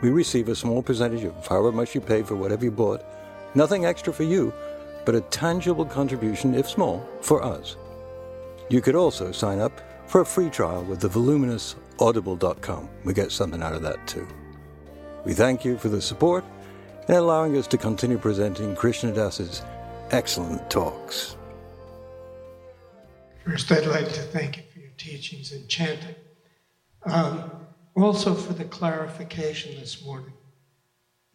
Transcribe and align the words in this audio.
We 0.00 0.10
receive 0.10 0.48
a 0.48 0.54
small 0.54 0.82
percentage 0.82 1.24
of 1.24 1.46
however 1.46 1.72
much 1.72 1.94
you 1.94 2.00
pay 2.00 2.22
for 2.22 2.36
whatever 2.36 2.64
you 2.64 2.70
bought. 2.70 3.04
Nothing 3.54 3.84
extra 3.84 4.12
for 4.12 4.22
you, 4.22 4.52
but 5.04 5.14
a 5.14 5.20
tangible 5.22 5.84
contribution, 5.84 6.54
if 6.54 6.68
small, 6.68 7.06
for 7.20 7.42
us. 7.42 7.76
You 8.68 8.80
could 8.80 8.94
also 8.94 9.32
sign 9.32 9.58
up 9.58 9.80
for 10.06 10.20
a 10.20 10.26
free 10.26 10.50
trial 10.50 10.84
with 10.84 11.00
the 11.00 11.08
voluminous 11.08 11.76
audible.com. 11.98 12.88
We 13.04 13.12
get 13.12 13.32
something 13.32 13.62
out 13.62 13.74
of 13.74 13.82
that 13.82 14.06
too. 14.06 14.26
We 15.24 15.34
thank 15.34 15.64
you 15.64 15.76
for 15.78 15.88
the 15.88 16.00
support 16.00 16.44
and 17.08 17.16
allowing 17.16 17.56
us 17.56 17.66
to 17.68 17.78
continue 17.78 18.18
presenting 18.18 18.76
Krishna 18.76 19.12
Das's 19.12 19.62
excellent 20.10 20.70
talks. 20.70 21.36
First, 23.44 23.72
I'd 23.72 23.86
like 23.86 24.12
to 24.12 24.20
thank 24.20 24.58
you 24.58 24.62
for 24.72 24.78
your 24.78 24.90
teachings 24.98 25.52
and 25.52 25.66
chanting. 25.68 26.14
Um, 27.04 27.50
also 28.02 28.34
for 28.34 28.52
the 28.52 28.64
clarification 28.64 29.78
this 29.78 30.04
morning 30.04 30.32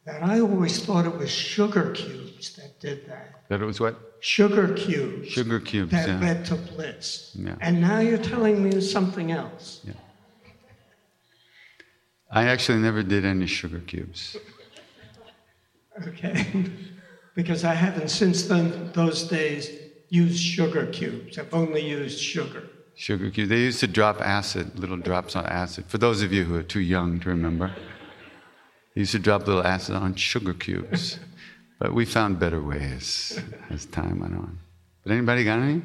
that 0.06 0.22
I 0.22 0.40
always 0.40 0.84
thought 0.84 1.06
it 1.06 1.18
was 1.18 1.29
sugar 1.29 1.91
cubes 1.91 2.56
that 2.56 2.79
did 2.79 3.07
that. 3.07 3.44
That 3.50 3.62
it 3.62 3.66
was 3.66 3.79
what? 3.79 4.18
Sugar 4.19 4.74
cubes. 4.74 5.29
Sugar 5.29 5.59
cubes. 5.59 5.91
That 5.91 6.07
yeah. 6.07 6.19
led 6.19 6.46
to 6.46 6.56
bliss. 6.56 7.35
Yeah. 7.40 7.56
And 7.62 7.81
now 7.81 8.00
you're 8.00 8.18
telling 8.18 8.63
me 8.63 8.81
something 8.81 9.31
else. 9.31 9.81
Yeah. 9.85 9.94
I 12.29 12.46
actually 12.47 12.80
never 12.80 13.03
did 13.03 13.25
any 13.25 13.45
sugar 13.45 13.80
cubes. 13.80 14.35
Okay. 16.07 16.66
because 17.35 17.63
I 17.63 17.74
haven't 17.74 18.09
since 18.09 18.44
then 18.44 18.92
those 18.94 19.24
days 19.24 19.69
used 20.09 20.39
sugar 20.39 20.88
cubes. 20.88 21.38
I've 21.38 21.54
only 21.54 21.88
used 21.88 22.19
sugar. 22.19 22.69
Sugar 22.95 23.30
cubes. 23.31 23.50
They 23.50 23.60
used 23.60 23.80
to 23.80 23.88
drop 23.88 24.22
acid, 24.22 24.78
little 24.78 24.98
drops 24.98 25.36
of 25.36 25.45
acid. 25.45 25.86
For 25.88 25.98
those 25.98 26.22
of 26.22 26.31
you 26.31 26.44
who 26.44 26.56
are 26.56 26.63
too 26.63 26.80
young 26.80 27.19
to 27.22 27.30
remember, 27.30 27.74
they 28.94 29.01
used 29.01 29.13
to 29.13 29.19
drop 29.19 29.48
little 29.48 29.66
acid 29.66 29.95
on 29.95 30.16
sugar 30.16 30.54
cubes. 30.54 31.19
But 31.80 31.94
we 31.94 32.06
found 32.06 32.40
better 32.40 32.62
ways 32.62 33.38
as 33.69 33.86
time 33.88 34.22
went 34.22 34.36
on. 34.36 34.57
But 35.04 35.12
anybody 35.12 35.44
got 35.44 35.60
any? 35.60 35.81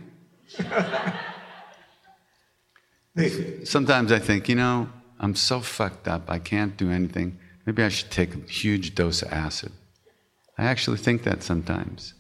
Sometimes 3.65 4.13
I 4.13 4.21
think, 4.21 4.49
you 4.49 4.55
know, 4.55 4.89
I'm 5.19 5.35
so 5.35 5.61
fucked 5.61 6.07
up, 6.07 6.31
I 6.31 6.39
can't 6.39 6.77
do 6.77 6.91
anything. 6.91 7.39
Maybe 7.67 7.83
I 7.83 7.89
should 7.89 8.13
take 8.13 8.33
a 8.35 8.39
huge 8.39 8.95
dose 8.95 9.23
of 9.23 9.33
acid. 9.33 9.73
I 10.57 10.67
actually 10.67 10.99
think 10.99 11.25
that 11.25 11.43
sometimes. 11.43 12.15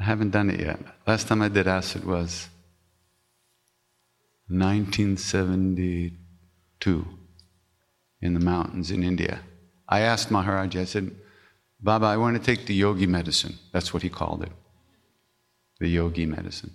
I 0.00 0.04
haven't 0.04 0.30
done 0.30 0.50
it 0.50 0.58
yet. 0.58 0.80
Last 1.06 1.28
time 1.28 1.42
I 1.42 1.48
did 1.48 1.68
acid 1.68 2.04
was 2.04 2.48
1972 4.48 7.06
in 8.20 8.34
the 8.34 8.40
mountains 8.40 8.90
in 8.90 9.02
India. 9.02 9.40
I 9.88 10.00
asked 10.00 10.30
Maharaj, 10.30 10.76
I 10.76 10.84
said, 10.84 11.10
Baba, 11.80 12.06
I 12.06 12.16
want 12.16 12.36
to 12.36 12.42
take 12.42 12.66
the 12.66 12.74
yogi 12.74 13.06
medicine. 13.06 13.58
That's 13.72 13.92
what 13.92 14.02
he 14.02 14.08
called 14.08 14.42
it. 14.42 14.52
The 15.80 15.88
yogi 15.88 16.26
medicine. 16.26 16.72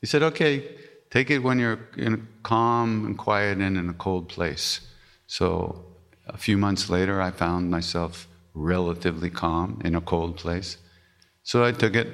He 0.00 0.06
said, 0.06 0.22
okay, 0.22 0.76
take 1.10 1.30
it 1.30 1.38
when 1.38 1.58
you're 1.58 1.78
in 1.96 2.26
calm 2.42 3.06
and 3.06 3.16
quiet 3.16 3.58
and 3.58 3.76
in 3.76 3.88
a 3.88 3.94
cold 3.94 4.28
place. 4.28 4.80
So 5.26 5.84
a 6.26 6.36
few 6.36 6.58
months 6.58 6.90
later, 6.90 7.22
I 7.22 7.30
found 7.30 7.70
myself 7.70 8.26
relatively 8.54 9.30
calm 9.30 9.80
in 9.84 9.94
a 9.94 10.00
cold 10.00 10.36
place. 10.36 10.78
So 11.42 11.64
I 11.64 11.72
took 11.72 11.94
it 11.94 12.08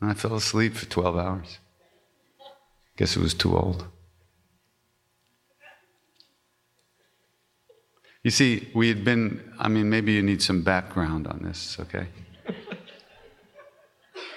and 0.00 0.10
I 0.10 0.14
fell 0.14 0.34
asleep 0.34 0.74
for 0.74 0.86
12 0.86 1.16
hours. 1.16 1.58
Guess 2.98 3.16
it 3.16 3.22
was 3.22 3.32
too 3.32 3.56
old. 3.56 3.86
You 8.24 8.32
see, 8.32 8.68
we 8.74 8.88
had 8.88 9.04
been, 9.04 9.54
I 9.56 9.68
mean, 9.68 9.88
maybe 9.88 10.12
you 10.12 10.22
need 10.22 10.42
some 10.42 10.62
background 10.62 11.28
on 11.28 11.44
this, 11.44 11.78
okay? 11.78 12.08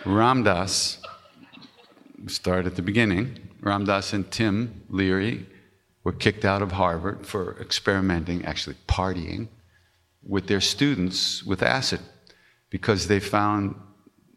Ramdas, 0.03 0.99
start 2.27 2.67
at 2.67 2.75
the 2.75 2.83
beginning. 2.83 3.49
Ramdas 3.61 4.13
and 4.13 4.29
Tim 4.29 4.83
Leary 4.89 5.47
were 6.03 6.13
kicked 6.13 6.45
out 6.45 6.61
of 6.61 6.73
Harvard 6.73 7.25
for 7.25 7.59
experimenting, 7.59 8.45
actually 8.45 8.75
partying, 8.87 9.47
with 10.23 10.45
their 10.45 10.61
students 10.61 11.43
with 11.43 11.63
acid 11.63 11.99
because 12.69 13.07
they 13.07 13.19
found 13.19 13.75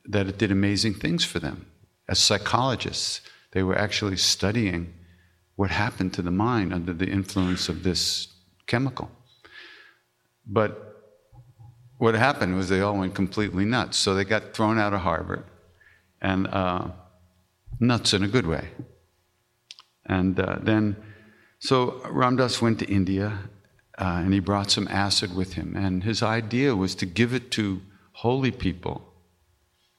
that 0.07 0.27
it 0.27 0.39
did 0.39 0.51
amazing 0.51 0.95
things 0.95 1.27
for 1.27 1.39
them. 1.39 1.67
As 2.09 2.19
psychologists, 2.19 3.21
they 3.55 3.63
were 3.63 3.79
actually 3.79 4.17
studying 4.17 4.93
what 5.57 5.71
happened 5.71 6.13
to 6.15 6.23
the 6.23 6.31
mind 6.31 6.75
under 6.75 6.93
the 6.93 7.07
influence 7.07 7.69
of 7.69 7.85
this 7.85 8.29
chemical. 8.67 9.11
But 10.47 10.95
what 11.99 12.15
happened 12.15 12.57
was 12.57 12.69
they 12.69 12.81
all 12.81 12.99
went 12.99 13.15
completely 13.15 13.65
nuts. 13.65 13.97
So 13.97 14.15
they 14.15 14.25
got 14.25 14.53
thrown 14.53 14.79
out 14.79 14.93
of 14.93 15.01
Harvard, 15.01 15.45
and 16.21 16.49
uh, 16.49 16.89
nuts 17.79 18.13
in 18.13 18.25
a 18.25 18.29
good 18.29 18.47
way. 18.47 18.69
And 20.05 20.39
uh, 20.39 20.59
then, 20.61 20.97
so 21.61 22.03
Ramdas 22.05 22.61
went 22.61 22.81
to 22.81 22.87
India, 22.87 23.39
uh, 23.97 24.23
and 24.25 24.35
he 24.35 24.41
brought 24.41 24.73
some 24.73 24.89
acid 24.89 25.35
with 25.35 25.53
him. 25.53 25.77
And 25.77 26.03
his 26.03 26.23
idea 26.23 26.75
was 26.75 26.97
to 26.97 27.07
give 27.07 27.33
it 27.33 27.53
to 27.53 27.81
holy 28.13 28.51
people 28.51 29.13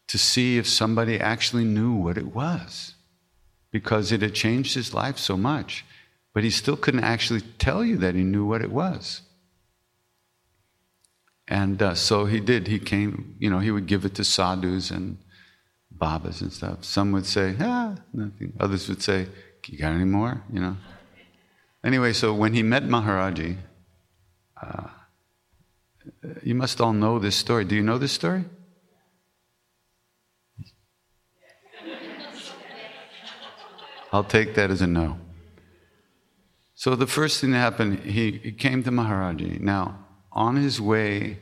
to 0.07 0.17
see 0.17 0.57
if 0.57 0.67
somebody 0.67 1.19
actually 1.19 1.63
knew 1.63 1.93
what 1.93 2.17
it 2.17 2.35
was, 2.35 2.94
because 3.75 4.13
it 4.13 4.21
had 4.21 4.33
changed 4.33 4.73
his 4.73 4.93
life 4.93 5.17
so 5.17 5.35
much. 5.35 5.83
But 6.33 6.45
he 6.45 6.49
still 6.49 6.77
couldn't 6.77 7.03
actually 7.03 7.41
tell 7.59 7.83
you 7.83 7.97
that 7.97 8.15
he 8.15 8.23
knew 8.23 8.45
what 8.45 8.61
it 8.61 8.71
was. 8.71 9.19
And 11.49 11.81
uh, 11.83 11.93
so 11.93 12.23
he 12.23 12.39
did. 12.39 12.69
He 12.69 12.79
came, 12.79 13.35
you 13.37 13.49
know, 13.49 13.59
he 13.59 13.71
would 13.71 13.85
give 13.85 14.05
it 14.05 14.15
to 14.15 14.23
sadhus 14.23 14.91
and 14.91 15.17
babas 15.91 16.39
and 16.39 16.53
stuff. 16.53 16.85
Some 16.85 17.11
would 17.11 17.25
say, 17.25 17.57
ah, 17.59 17.95
nothing. 18.13 18.53
Others 18.61 18.87
would 18.87 19.01
say, 19.01 19.27
you 19.67 19.77
got 19.77 19.91
any 19.91 20.05
more? 20.05 20.41
You 20.53 20.61
know. 20.61 20.77
Anyway, 21.83 22.13
so 22.13 22.33
when 22.33 22.53
he 22.53 22.63
met 22.63 22.83
Maharaji, 22.83 23.57
uh, 24.63 24.87
you 26.43 26.55
must 26.55 26.79
all 26.79 26.93
know 26.93 27.19
this 27.19 27.35
story. 27.35 27.65
Do 27.65 27.75
you 27.75 27.83
know 27.83 27.97
this 27.97 28.13
story? 28.13 28.45
I'll 34.15 34.23
take 34.23 34.55
that 34.55 34.71
as 34.71 34.81
a 34.81 34.87
no. 34.87 35.19
So 36.73 36.95
the 36.95 37.05
first 37.05 37.41
thing 37.41 37.51
that 37.51 37.57
happened, 37.57 37.99
he, 37.99 38.31
he 38.31 38.53
came 38.53 38.81
to 38.83 38.89
Maharaji. 38.89 39.59
Now, 39.59 39.99
on 40.31 40.55
his 40.55 40.79
way 40.79 41.39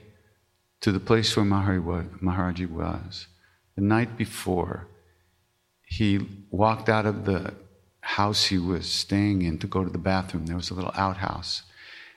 to 0.81 0.92
the 0.92 1.00
place 1.00 1.38
where 1.38 1.46
Maharaji 1.46 2.68
was, 2.68 3.28
the 3.75 3.84
night 3.84 4.18
before, 4.18 4.88
he 5.86 6.28
walked 6.50 6.90
out 6.90 7.06
of 7.06 7.25
the 7.25 7.54
house 8.02 8.46
he 8.46 8.58
was 8.58 8.88
staying 8.88 9.44
in 9.44 9.60
to 9.60 9.68
go 9.68 9.84
to 9.84 9.92
the 9.92 10.00
bathroom. 10.00 10.48
There 10.48 10.56
was 10.56 10.72
a 10.72 10.74
little 10.74 10.94
outhouse. 10.96 11.62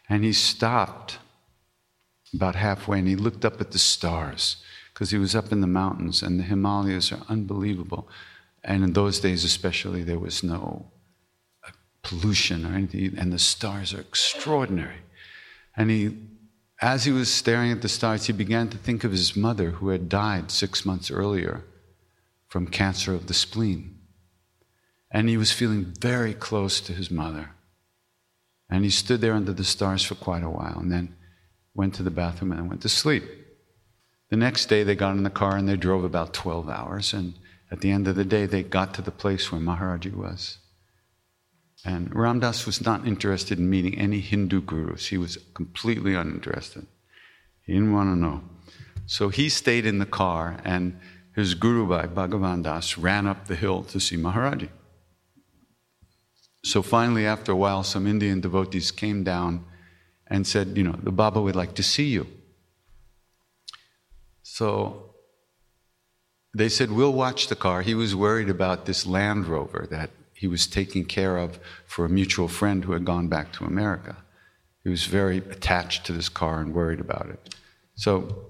And 0.08 0.24
he 0.24 0.32
stopped 0.32 1.18
about 2.32 2.54
halfway 2.54 3.00
and 3.00 3.08
he 3.08 3.16
looked 3.16 3.44
up 3.44 3.60
at 3.60 3.72
the 3.72 3.78
stars 3.78 4.56
because 4.94 5.10
he 5.10 5.18
was 5.18 5.34
up 5.34 5.52
in 5.52 5.60
the 5.60 5.66
mountains 5.66 6.22
and 6.22 6.40
the 6.40 6.44
Himalayas 6.44 7.12
are 7.12 7.20
unbelievable. 7.28 8.08
And 8.66 8.84
in 8.84 8.92
those 8.92 9.20
days, 9.20 9.44
especially, 9.44 10.02
there 10.02 10.18
was 10.18 10.42
no 10.42 10.90
uh, 11.66 11.70
pollution 12.02 12.66
or 12.66 12.74
anything, 12.74 13.16
and 13.16 13.32
the 13.32 13.38
stars 13.38 13.94
are 13.94 14.00
extraordinary. 14.00 14.98
And 15.74 15.90
he 15.90 16.16
as 16.80 17.04
he 17.04 17.12
was 17.12 17.32
staring 17.32 17.72
at 17.72 17.80
the 17.80 17.88
stars, 17.88 18.26
he 18.26 18.32
began 18.32 18.68
to 18.68 18.76
think 18.76 19.02
of 19.02 19.10
his 19.10 19.34
mother 19.34 19.70
who 19.70 19.88
had 19.88 20.08
died 20.08 20.50
six 20.50 20.84
months 20.84 21.10
earlier 21.10 21.64
from 22.48 22.66
cancer 22.66 23.14
of 23.14 23.26
the 23.26 23.34
spleen. 23.34 23.98
And 25.10 25.28
he 25.28 25.38
was 25.38 25.52
feeling 25.52 25.94
very 26.00 26.34
close 26.34 26.80
to 26.82 26.92
his 26.92 27.10
mother. 27.10 27.50
And 28.68 28.84
he 28.84 28.90
stood 28.90 29.20
there 29.20 29.32
under 29.32 29.52
the 29.52 29.64
stars 29.64 30.04
for 30.04 30.16
quite 30.16 30.42
a 30.42 30.50
while 30.50 30.78
and 30.78 30.92
then 30.92 31.14
went 31.74 31.94
to 31.94 32.02
the 32.02 32.10
bathroom 32.10 32.52
and 32.52 32.68
went 32.68 32.82
to 32.82 32.88
sleep. 32.88 33.24
The 34.28 34.36
next 34.36 34.66
day, 34.66 34.82
they 34.82 34.96
got 34.96 35.16
in 35.16 35.22
the 35.22 35.30
car 35.30 35.56
and 35.56 35.68
they 35.68 35.76
drove 35.76 36.04
about 36.04 36.34
12 36.34 36.68
hours. 36.68 37.14
And 37.14 37.34
at 37.70 37.80
the 37.80 37.90
end 37.90 38.06
of 38.06 38.14
the 38.14 38.24
day, 38.24 38.46
they 38.46 38.62
got 38.62 38.94
to 38.94 39.02
the 39.02 39.10
place 39.10 39.50
where 39.50 39.60
Maharaji 39.60 40.14
was. 40.14 40.58
And 41.84 42.10
Ramdas 42.10 42.66
was 42.66 42.84
not 42.84 43.06
interested 43.06 43.58
in 43.58 43.68
meeting 43.68 43.98
any 43.98 44.20
Hindu 44.20 44.60
gurus. 44.62 45.08
He 45.08 45.18
was 45.18 45.38
completely 45.54 46.14
uninterested. 46.14 46.86
He 47.62 47.72
didn't 47.72 47.92
want 47.92 48.10
to 48.10 48.16
know. 48.16 48.42
So 49.06 49.28
he 49.28 49.48
stayed 49.48 49.86
in 49.86 49.98
the 49.98 50.06
car, 50.06 50.58
and 50.64 50.98
his 51.34 51.54
Guru 51.54 51.86
Bhai, 51.86 52.06
Bhagavan 52.06 52.62
Das, 52.62 52.98
ran 52.98 53.26
up 53.26 53.46
the 53.46 53.54
hill 53.54 53.82
to 53.84 54.00
see 54.00 54.16
Maharaji. 54.16 54.68
So 56.64 56.82
finally, 56.82 57.26
after 57.26 57.52
a 57.52 57.56
while, 57.56 57.84
some 57.84 58.06
Indian 58.06 58.40
devotees 58.40 58.90
came 58.90 59.22
down 59.22 59.64
and 60.26 60.46
said, 60.46 60.76
You 60.76 60.82
know, 60.82 60.98
the 61.00 61.12
Baba 61.12 61.40
would 61.40 61.54
like 61.54 61.74
to 61.74 61.82
see 61.82 62.06
you. 62.06 62.26
So 64.42 65.05
they 66.56 66.68
said, 66.68 66.90
We'll 66.90 67.12
watch 67.12 67.48
the 67.48 67.56
car. 67.56 67.82
He 67.82 67.94
was 67.94 68.16
worried 68.16 68.48
about 68.48 68.86
this 68.86 69.06
Land 69.06 69.46
Rover 69.46 69.86
that 69.90 70.10
he 70.32 70.46
was 70.46 70.66
taking 70.66 71.04
care 71.04 71.36
of 71.36 71.58
for 71.86 72.04
a 72.04 72.08
mutual 72.08 72.48
friend 72.48 72.84
who 72.84 72.92
had 72.92 73.04
gone 73.04 73.28
back 73.28 73.52
to 73.52 73.64
America. 73.64 74.16
He 74.82 74.90
was 74.90 75.04
very 75.04 75.38
attached 75.38 76.06
to 76.06 76.12
this 76.12 76.28
car 76.28 76.60
and 76.60 76.74
worried 76.74 77.00
about 77.00 77.28
it. 77.30 77.54
So, 77.94 78.46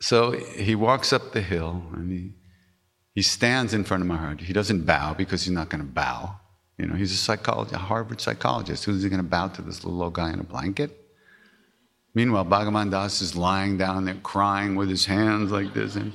so 0.00 0.32
he 0.32 0.74
walks 0.74 1.12
up 1.12 1.32
the 1.32 1.40
hill 1.40 1.82
and 1.94 2.12
he, 2.12 2.32
he 3.14 3.22
stands 3.22 3.74
in 3.74 3.84
front 3.84 4.02
of 4.02 4.06
Maharaj. 4.06 4.42
He 4.42 4.52
doesn't 4.52 4.84
bow 4.84 5.14
because 5.14 5.44
he's 5.44 5.52
not 5.52 5.70
going 5.70 5.82
to 5.82 5.90
bow. 5.90 6.36
You 6.78 6.86
know, 6.86 6.94
he's 6.94 7.12
a 7.12 7.16
psychologist, 7.16 7.74
a 7.74 7.78
Harvard 7.78 8.20
psychologist. 8.20 8.84
Who's 8.84 9.02
he 9.02 9.08
going 9.08 9.22
to 9.22 9.28
bow 9.28 9.48
to 9.48 9.62
this 9.62 9.84
little 9.84 10.02
old 10.02 10.12
guy 10.12 10.32
in 10.32 10.38
a 10.38 10.44
blanket? 10.44 11.05
Meanwhile, 12.16 12.46
Bhagavan 12.46 12.90
Das 12.90 13.20
is 13.20 13.36
lying 13.36 13.76
down 13.76 14.06
there 14.06 14.14
crying 14.22 14.74
with 14.74 14.88
his 14.88 15.04
hands 15.04 15.52
like 15.52 15.74
this, 15.74 15.96
and 15.96 16.14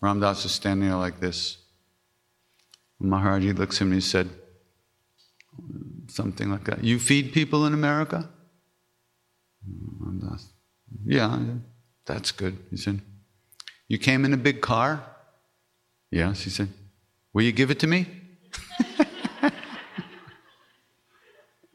Ram 0.00 0.20
Dass 0.20 0.42
is 0.46 0.52
standing 0.52 0.88
there 0.88 0.96
like 0.96 1.20
this. 1.20 1.58
Maharaji 3.02 3.54
looks 3.58 3.76
at 3.76 3.82
him 3.82 3.88
and 3.88 3.96
he 3.96 4.00
said 4.00 4.30
something 6.08 6.50
like 6.50 6.64
that. 6.64 6.82
You 6.82 6.98
feed 6.98 7.34
people 7.34 7.66
in 7.66 7.74
America? 7.74 8.30
Das 10.18 10.48
yeah, 11.04 11.40
that's 12.06 12.32
good. 12.32 12.56
He 12.70 12.78
said, 12.78 13.02
You 13.88 13.98
came 13.98 14.24
in 14.24 14.32
a 14.32 14.38
big 14.38 14.62
car? 14.62 15.04
Yes, 16.10 16.44
he 16.44 16.50
said. 16.50 16.70
Will 17.34 17.42
you 17.42 17.52
give 17.52 17.70
it 17.70 17.78
to 17.80 17.86
me? 17.86 18.06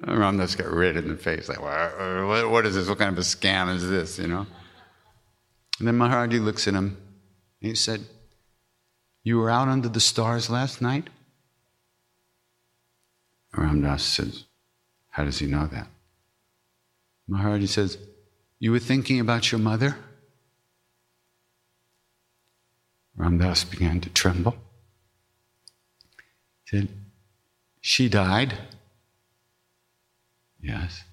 Ram 0.08 0.38
Dass 0.38 0.55
got 0.55 0.67
red 0.67 0.98
in 0.98 1.08
the 1.08 1.15
face, 1.15 1.48
like, 1.48 1.60
uh, 1.60 2.25
what, 2.25 2.50
what 2.50 2.65
is 2.65 2.75
this? 2.75 2.88
What 2.88 2.98
kind 2.98 3.12
of 3.12 3.17
a 3.17 3.22
scam 3.22 3.74
is 3.74 3.88
this, 3.88 4.17
you 4.17 4.27
know? 4.27 4.48
And 5.79 5.88
then 5.88 5.98
Maharaji 5.98 6.43
looks 6.43 6.67
at 6.67 6.74
him 6.74 6.98
and 7.62 7.70
he 7.70 7.75
said, 7.75 8.01
you 9.24 9.38
were 9.38 9.50
out 9.50 9.67
under 9.67 9.88
the 9.88 10.00
stars 10.00 10.50
last 10.50 10.81
night? 10.81 11.10
Ram 13.55 13.81
Dass 13.81 14.03
says, 14.03 14.46
How 15.10 15.24
does 15.24 15.39
he 15.39 15.46
know 15.46 15.67
that? 15.67 15.88
Maharaji 17.29 17.67
says, 17.67 17.98
You 18.60 18.72
were 18.72 18.79
thinking 18.79 19.20
about 19.20 19.51
your 19.51 19.60
mother? 19.60 19.98
Ram 23.15 23.38
Dass 23.38 23.63
began 23.63 24.01
to 24.01 24.10
tremble. 24.10 24.55
He 26.63 26.77
said, 26.77 26.88
She 27.81 28.10
died. 28.10 28.58
Yes. 30.62 31.03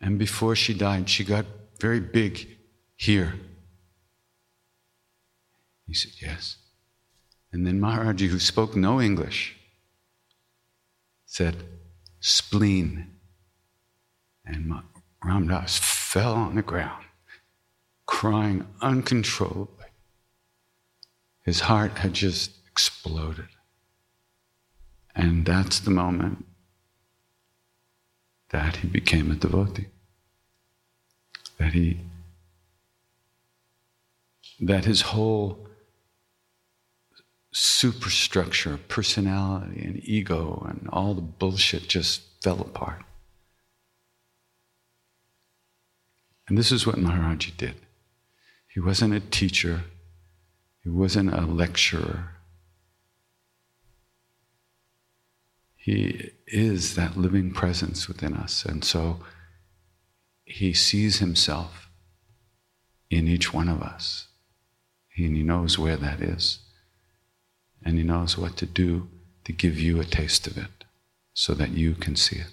And 0.00 0.18
before 0.18 0.56
she 0.56 0.74
died, 0.74 1.08
she 1.08 1.24
got 1.24 1.46
very 1.80 2.00
big 2.00 2.46
here. 2.96 3.34
He 5.86 5.94
said, 5.94 6.12
Yes. 6.20 6.56
And 7.52 7.66
then 7.66 7.80
Maharaji, 7.80 8.28
who 8.28 8.38
spoke 8.38 8.76
no 8.76 9.00
English, 9.00 9.56
said, 11.26 11.56
spleen. 12.20 13.16
And 14.44 14.72
Ram 15.24 15.48
Dass 15.48 15.78
fell 15.78 16.34
on 16.34 16.54
the 16.54 16.62
ground 16.62 17.04
crying 18.10 18.66
uncontrollably. 18.82 19.86
His 21.44 21.60
heart 21.60 21.98
had 21.98 22.12
just 22.12 22.50
exploded. 22.66 23.46
And 25.14 25.46
that's 25.46 25.78
the 25.78 25.92
moment 25.92 26.44
that 28.50 28.76
he 28.76 28.88
became 28.88 29.30
a 29.30 29.34
devotee. 29.34 29.86
That 31.58 31.72
he 31.72 32.00
that 34.60 34.84
his 34.84 35.00
whole 35.00 35.66
superstructure, 37.52 38.78
personality 38.88 39.82
and 39.82 40.00
ego 40.04 40.66
and 40.68 40.88
all 40.92 41.14
the 41.14 41.22
bullshit 41.22 41.88
just 41.88 42.22
fell 42.42 42.60
apart. 42.60 43.02
And 46.46 46.58
this 46.58 46.70
is 46.70 46.86
what 46.86 46.96
Maharaji 46.96 47.56
did. 47.56 47.74
He 48.68 48.80
wasn't 48.80 49.14
a 49.14 49.20
teacher, 49.20 49.84
he 50.82 50.90
wasn't 50.90 51.32
a 51.32 51.42
lecturer. 51.42 52.39
He 55.82 56.32
is 56.46 56.94
that 56.96 57.16
living 57.16 57.52
presence 57.52 58.06
within 58.06 58.34
us. 58.34 58.66
And 58.66 58.84
so 58.84 59.20
he 60.44 60.74
sees 60.74 61.20
himself 61.20 61.88
in 63.08 63.26
each 63.26 63.54
one 63.54 63.68
of 63.68 63.80
us. 63.80 64.28
And 65.16 65.34
he 65.34 65.42
knows 65.42 65.78
where 65.78 65.96
that 65.96 66.20
is. 66.20 66.58
And 67.82 67.96
he 67.96 68.04
knows 68.04 68.36
what 68.36 68.58
to 68.58 68.66
do 68.66 69.08
to 69.44 69.52
give 69.52 69.80
you 69.80 69.98
a 69.98 70.04
taste 70.04 70.46
of 70.46 70.58
it 70.58 70.84
so 71.32 71.54
that 71.54 71.70
you 71.70 71.94
can 71.94 72.14
see 72.14 72.36
it. 72.36 72.52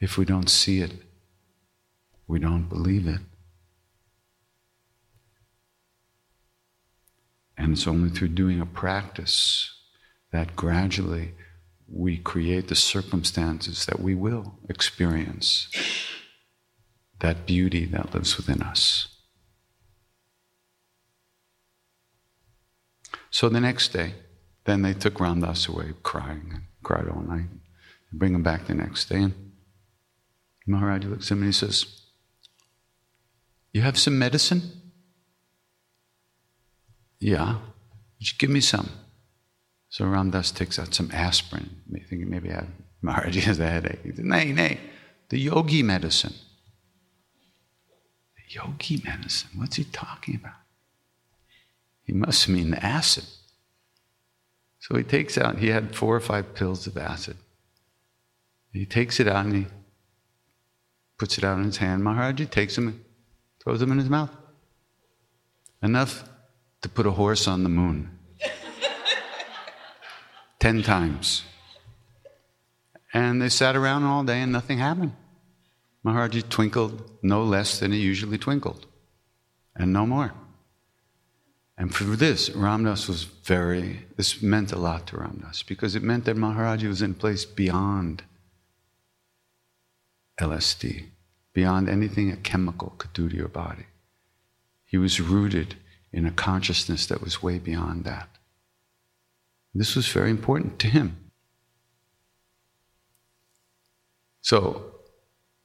If 0.00 0.18
we 0.18 0.24
don't 0.24 0.50
see 0.50 0.80
it, 0.80 0.94
we 2.26 2.40
don't 2.40 2.68
believe 2.68 3.06
it. 3.06 3.20
And 7.56 7.72
it's 7.74 7.86
only 7.86 8.10
through 8.10 8.28
doing 8.28 8.60
a 8.60 8.66
practice 8.66 9.79
that 10.32 10.56
gradually 10.56 11.34
we 11.88 12.16
create 12.16 12.68
the 12.68 12.76
circumstances 12.76 13.86
that 13.86 14.00
we 14.00 14.14
will 14.14 14.54
experience 14.68 15.68
that 17.18 17.46
beauty 17.46 17.84
that 17.84 18.14
lives 18.14 18.36
within 18.36 18.62
us. 18.62 19.08
So 23.30 23.48
the 23.48 23.60
next 23.60 23.92
day, 23.92 24.14
then 24.64 24.82
they 24.82 24.94
took 24.94 25.20
Ram 25.20 25.40
Dass 25.40 25.68
away 25.68 25.92
crying 26.02 26.50
and 26.52 26.62
cried 26.82 27.08
all 27.08 27.22
night. 27.22 27.48
They 28.10 28.18
bring 28.18 28.34
him 28.34 28.42
back 28.42 28.66
the 28.66 28.74
next 28.74 29.08
day, 29.08 29.22
and 29.22 29.52
Maharaj 30.66 31.04
looks 31.04 31.26
at 31.26 31.32
him 31.32 31.38
and 31.38 31.48
he 31.48 31.52
says, 31.52 31.86
You 33.72 33.82
have 33.82 33.98
some 33.98 34.18
medicine? 34.18 34.62
Yeah. 37.18 37.54
Would 38.18 38.32
you 38.32 38.38
give 38.38 38.50
me 38.50 38.60
some? 38.60 38.90
So 39.90 40.06
Ram 40.06 40.30
Dass 40.30 40.52
takes 40.52 40.78
out 40.78 40.94
some 40.94 41.10
aspirin, 41.12 41.68
thinking 42.08 42.30
maybe 42.30 42.52
I, 42.52 42.64
Maharaj 43.02 43.36
has 43.44 43.58
a 43.60 43.66
headache. 43.66 44.00
He 44.04 44.10
says, 44.10 44.24
Nay, 44.24 44.52
nay, 44.52 44.78
the 45.28 45.38
yogi 45.38 45.82
medicine. 45.82 46.34
The 48.36 48.54
yogi 48.54 49.02
medicine? 49.04 49.50
What's 49.56 49.76
he 49.76 49.84
talking 49.84 50.36
about? 50.36 50.54
He 52.04 52.12
must 52.12 52.48
mean 52.48 52.74
acid. 52.74 53.24
So 54.78 54.96
he 54.96 55.02
takes 55.02 55.36
out, 55.36 55.58
he 55.58 55.68
had 55.68 55.94
four 55.94 56.16
or 56.16 56.20
five 56.20 56.54
pills 56.54 56.86
of 56.86 56.96
acid. 56.96 57.36
He 58.72 58.86
takes 58.86 59.18
it 59.20 59.26
out 59.26 59.46
and 59.46 59.54
he 59.54 59.66
puts 61.18 61.36
it 61.36 61.44
out 61.44 61.58
in 61.58 61.64
his 61.64 61.76
hand. 61.78 62.02
Maharaji 62.02 62.48
takes 62.48 62.76
them 62.76 62.88
and 62.88 63.04
throws 63.62 63.80
them 63.80 63.92
in 63.92 63.98
his 63.98 64.08
mouth. 64.08 64.30
Enough 65.82 66.24
to 66.82 66.88
put 66.88 67.06
a 67.06 67.10
horse 67.10 67.46
on 67.46 67.62
the 67.62 67.68
moon. 67.68 68.19
Ten 70.60 70.82
times. 70.82 71.42
And 73.12 73.42
they 73.42 73.48
sat 73.48 73.74
around 73.74 74.04
all 74.04 74.22
day 74.22 74.40
and 74.40 74.52
nothing 74.52 74.78
happened. 74.78 75.14
Maharaji 76.04 76.48
twinkled 76.48 77.10
no 77.22 77.42
less 77.42 77.80
than 77.80 77.92
he 77.92 77.98
usually 77.98 78.38
twinkled, 78.38 78.86
and 79.76 79.92
no 79.92 80.06
more. 80.06 80.32
And 81.76 81.94
for 81.94 82.04
this, 82.04 82.50
Ram 82.50 82.84
Dass 82.84 83.08
was 83.08 83.24
very, 83.24 84.06
this 84.16 84.42
meant 84.42 84.72
a 84.72 84.78
lot 84.78 85.06
to 85.08 85.18
Ram 85.18 85.42
Dass 85.42 85.62
because 85.62 85.94
it 85.94 86.02
meant 86.02 86.24
that 86.26 86.36
Maharaji 86.36 86.88
was 86.88 87.02
in 87.02 87.14
place 87.14 87.44
beyond 87.44 88.22
LSD, 90.38 91.06
beyond 91.52 91.88
anything 91.88 92.30
a 92.30 92.36
chemical 92.36 92.94
could 92.98 93.12
do 93.12 93.28
to 93.28 93.36
your 93.36 93.48
body. 93.48 93.86
He 94.84 94.96
was 94.96 95.20
rooted 95.20 95.76
in 96.12 96.26
a 96.26 96.32
consciousness 96.32 97.06
that 97.06 97.22
was 97.22 97.42
way 97.42 97.58
beyond 97.58 98.04
that. 98.04 98.28
This 99.74 99.94
was 99.94 100.08
very 100.08 100.30
important 100.30 100.78
to 100.80 100.88
him. 100.88 101.16
So, 104.42 104.94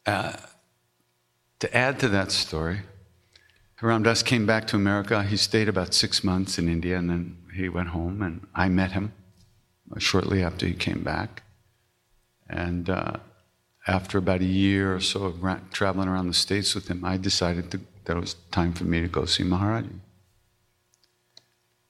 uh, 0.06 0.34
to 1.60 1.76
add 1.76 2.00
to 2.00 2.10
that 2.10 2.32
story, 2.32 2.82
Ram 3.82 4.04
Dass 4.04 4.24
came 4.24 4.46
back 4.46 4.68
to 4.68 4.76
America. 4.76 5.24
He 5.24 5.38
stayed 5.38 5.70
about 5.70 5.94
six 5.94 6.24
months 6.24 6.58
in 6.58 6.68
India 6.68 6.98
and 6.98 7.10
then 7.10 7.38
he 7.54 7.70
went 7.70 7.90
home, 7.90 8.22
and 8.22 8.46
I 8.54 8.68
met 8.68 8.92
him 8.92 9.14
shortly 9.98 10.44
after 10.44 10.66
he 10.66 10.74
came 10.74 11.04
back. 11.04 11.44
And 12.50 12.90
uh, 12.90 13.18
after 13.88 14.18
about 14.18 14.42
a 14.42 14.46
year 14.46 14.96
or 14.96 15.00
so 15.00 15.26
of 15.26 15.44
ra- 15.44 15.60
traveling 15.72 16.10
around 16.10 16.28
the 16.28 16.34
States 16.34 16.76
with 16.76 16.88
him, 16.88 17.06
I 17.06 17.18
decided 17.18 17.72
to, 17.72 17.80
that 18.06 18.18
it 18.18 18.20
was 18.20 18.36
time 18.52 18.74
for 18.74 18.84
me 18.84 19.02
to 19.02 19.08
go 19.08 19.26
see 19.26 19.44
Maharaji. 19.44 20.00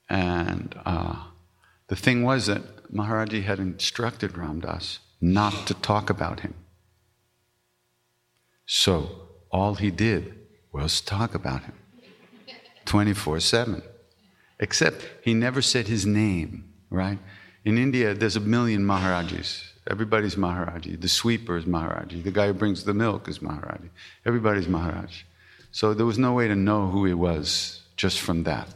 And 0.08 0.74
uh, 0.84 1.16
the 1.88 1.96
thing 1.96 2.22
was 2.22 2.46
that 2.46 2.92
Maharaji 2.92 3.44
had 3.44 3.58
instructed 3.58 4.32
Ramdas 4.32 4.98
not 5.20 5.66
to 5.66 5.74
talk 5.74 6.10
about 6.10 6.40
him. 6.40 6.54
So 8.66 9.28
all 9.50 9.76
he 9.76 9.90
did 9.90 10.34
was 10.72 11.00
talk 11.00 11.34
about 11.34 11.62
him 11.64 11.74
24 12.84 13.40
7. 13.40 13.82
Except 14.58 15.06
he 15.22 15.34
never 15.34 15.60
said 15.60 15.86
his 15.86 16.06
name, 16.06 16.72
right? 16.90 17.18
In 17.64 17.78
India, 17.78 18.14
there's 18.14 18.36
a 18.36 18.40
million 18.40 18.84
Maharajis. 18.84 19.72
Everybody's 19.88 20.34
Maharaji. 20.34 21.00
The 21.00 21.08
sweeper 21.08 21.56
is 21.56 21.64
Maharaji. 21.64 22.24
The 22.24 22.30
guy 22.30 22.48
who 22.48 22.54
brings 22.54 22.84
the 22.84 22.94
milk 22.94 23.28
is 23.28 23.40
Maharaji. 23.40 23.90
Everybody's 24.24 24.66
Maharaj. 24.66 25.22
So 25.70 25.94
there 25.94 26.06
was 26.06 26.18
no 26.18 26.32
way 26.32 26.48
to 26.48 26.56
know 26.56 26.88
who 26.88 27.04
he 27.04 27.14
was 27.14 27.82
just 27.96 28.20
from 28.20 28.44
that. 28.44 28.68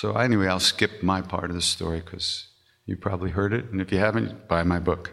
So, 0.00 0.12
anyway, 0.12 0.46
I'll 0.46 0.60
skip 0.60 1.02
my 1.02 1.20
part 1.20 1.50
of 1.50 1.56
the 1.56 1.60
story 1.60 1.98
because 1.98 2.46
you 2.86 2.96
probably 2.96 3.30
heard 3.30 3.52
it. 3.52 3.64
And 3.72 3.80
if 3.80 3.90
you 3.90 3.98
haven't, 3.98 4.46
buy 4.46 4.62
my 4.62 4.78
book. 4.78 5.10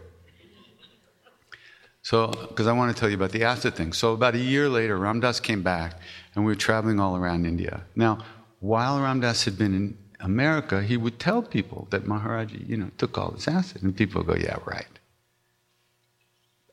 So, 2.03 2.27
because 2.27 2.67
I 2.67 2.71
want 2.71 2.95
to 2.95 2.99
tell 2.99 3.09
you 3.09 3.15
about 3.15 3.31
the 3.31 3.45
acid 3.45 3.73
thing. 3.73 3.93
So, 3.93 4.13
about 4.13 4.35
a 4.35 4.43
year 4.53 4.69
later, 4.69 4.99
Ramdas 4.99 5.41
came 5.41 5.63
back 5.63 5.99
and 6.35 6.45
we 6.45 6.51
were 6.51 6.61
traveling 6.67 6.99
all 6.99 7.17
around 7.17 7.47
India. 7.47 7.81
Now, 7.95 8.19
while 8.59 8.99
Ramdas 8.99 9.43
had 9.45 9.57
been 9.57 9.73
in 9.73 9.97
America, 10.19 10.83
he 10.83 10.97
would 10.97 11.17
tell 11.17 11.41
people 11.41 11.87
that 11.89 12.03
Maharaji, 12.03 12.69
you 12.69 12.77
know, 12.77 12.91
took 12.99 13.17
all 13.17 13.31
this 13.31 13.47
acid. 13.47 13.81
And 13.81 13.97
people 13.97 14.21
would 14.21 14.27
go, 14.27 14.39
yeah, 14.39 14.57
right. 14.67 14.99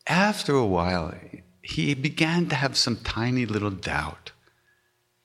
After 0.07 0.55
a 0.55 0.67
while, 0.67 1.15
he 1.63 1.95
began 1.95 2.51
to 2.51 2.57
have 2.57 2.77
some 2.77 2.97
tiny 2.97 3.47
little 3.47 3.71
doubt. 3.71 4.32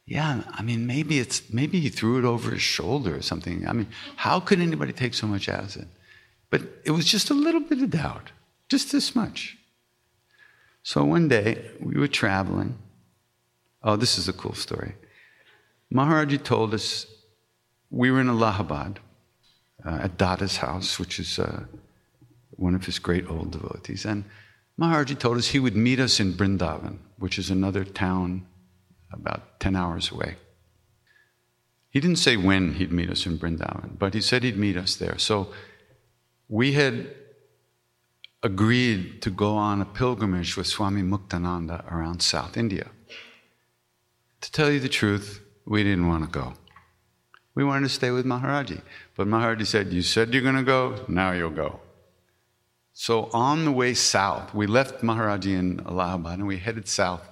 Yeah, 0.08 0.44
I 0.54 0.62
mean, 0.64 0.88
maybe 0.88 1.20
it's 1.20 1.42
maybe 1.52 1.82
he 1.82 1.90
threw 1.90 2.18
it 2.18 2.24
over 2.24 2.52
his 2.52 2.62
shoulder 2.62 3.18
or 3.18 3.22
something. 3.22 3.68
I 3.68 3.74
mean, 3.74 3.88
how 4.16 4.40
could 4.40 4.62
anybody 4.62 4.94
take 4.94 5.14
so 5.14 5.28
much 5.28 5.50
acid? 5.50 5.90
But 6.50 6.62
it 6.86 6.92
was 6.92 7.06
just 7.06 7.30
a 7.30 7.34
little 7.34 7.60
bit 7.60 7.82
of 7.82 7.90
doubt, 7.90 8.32
just 8.70 8.94
this 8.94 9.14
much. 9.16 9.58
So 10.82 11.04
one 11.04 11.28
day 11.28 11.72
we 11.82 12.00
were 12.00 12.08
traveling. 12.08 12.78
Oh, 13.84 13.98
this 13.98 14.18
is 14.18 14.30
a 14.30 14.34
cool 14.34 14.54
story. 14.54 14.96
Maharaji 15.94 16.42
told 16.42 16.74
us 16.74 17.06
we 17.92 18.10
were 18.10 18.22
in 18.22 18.30
Allahabad 18.30 19.02
uh, 19.86 20.00
at 20.04 20.18
Dada's 20.18 20.58
house, 20.58 20.98
which 20.98 21.20
is 21.20 21.38
uh, 21.38 21.66
one 22.52 22.76
of 22.76 22.86
his 22.86 22.98
great 22.98 23.30
old 23.30 23.52
devotees. 23.52 24.06
And 24.06 24.24
Maharaji 24.80 25.20
told 25.20 25.38
us 25.38 25.48
he 25.48 25.60
would 25.60 25.76
meet 25.76 26.00
us 26.00 26.22
in 26.22 26.34
Brindavan, 26.34 26.98
which 27.18 27.38
is 27.38 27.50
another 27.50 27.84
town 27.84 28.46
about 29.12 29.60
10 29.60 29.76
hours 29.76 30.12
away. 30.12 30.36
He 31.90 32.00
didn't 32.00 32.18
say 32.18 32.38
when 32.38 32.74
he'd 32.74 32.92
meet 32.92 33.10
us 33.10 33.26
in 33.26 33.40
Brindavan, 33.40 33.98
but 33.98 34.14
he 34.14 34.22
said 34.22 34.44
he'd 34.44 34.58
meet 34.58 34.78
us 34.78 34.96
there. 34.96 35.18
So 35.18 35.52
we 36.48 36.74
had 36.74 37.14
agreed 38.44 39.22
to 39.22 39.30
go 39.30 39.56
on 39.56 39.82
a 39.82 39.86
pilgrimage 39.86 40.56
with 40.56 40.68
Swami 40.68 41.02
Muktananda 41.02 41.92
around 41.92 42.22
South 42.22 42.56
India. 42.56 42.90
To 44.42 44.52
tell 44.52 44.70
you 44.70 44.80
the 44.80 44.90
truth, 44.90 45.42
we 45.66 45.84
didn't 45.84 46.08
want 46.08 46.24
to 46.24 46.30
go. 46.30 46.54
We 47.56 47.64
wanted 47.64 47.88
to 47.88 47.94
stay 47.94 48.12
with 48.12 48.26
Maharaji. 48.26 48.82
But 49.16 49.28
Maharaji 49.28 49.66
said, 49.66 49.92
You 49.92 50.04
said 50.04 50.34
you're 50.34 50.44
going 50.44 50.56
to 50.56 50.64
go, 50.64 51.04
now 51.08 51.32
you'll 51.32 51.50
go. 51.50 51.80
So 52.94 53.30
on 53.34 53.66
the 53.66 53.72
way 53.72 53.94
south, 53.94 54.54
we 54.54 54.68
left 54.68 55.02
Maharaji 55.02 55.58
in 55.58 55.82
Allahabad 55.86 56.40
and 56.40 56.48
we 56.48 56.58
headed 56.58 56.88
south. 56.88 57.28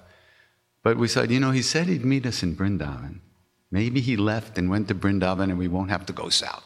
But 0.86 0.98
we 0.98 1.08
said, 1.08 1.32
you 1.32 1.40
know, 1.40 1.50
he 1.50 1.62
said 1.62 1.88
he'd 1.88 2.04
meet 2.04 2.26
us 2.26 2.44
in 2.44 2.54
Brindavan. 2.54 3.18
Maybe 3.72 4.00
he 4.00 4.16
left 4.16 4.56
and 4.56 4.70
went 4.70 4.86
to 4.86 4.94
Brindavan 4.94 5.50
and 5.50 5.58
we 5.58 5.66
won't 5.66 5.90
have 5.90 6.06
to 6.06 6.12
go 6.12 6.28
south. 6.28 6.62